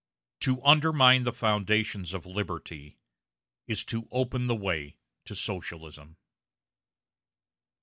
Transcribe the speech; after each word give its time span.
To 0.39 0.59
undermine 0.63 1.25
the 1.25 1.31
foundations 1.31 2.15
of 2.15 2.25
Liberty 2.25 2.97
is 3.67 3.83
to 3.85 4.07
open 4.09 4.47
the 4.47 4.55
way 4.55 4.97
to 5.25 5.35
Socialism. 5.35 6.17